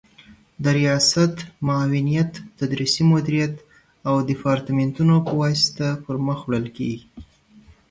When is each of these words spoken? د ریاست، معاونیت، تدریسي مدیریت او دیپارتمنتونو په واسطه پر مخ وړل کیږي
د 0.63 0.65
ریاست، 0.79 1.35
معاونیت، 1.65 2.31
تدریسي 2.59 3.03
مدیریت 3.11 3.53
او 4.07 4.15
دیپارتمنتونو 4.29 5.15
په 5.27 5.33
واسطه 5.41 5.87
پر 6.03 6.15
مخ 6.25 6.39
وړل 6.45 6.67
کیږي 6.77 7.01